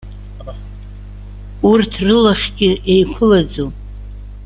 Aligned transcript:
Урҭ 1.71 1.91
рылахьгьы 2.05 2.71
еиқәылаӡом. 2.93 3.71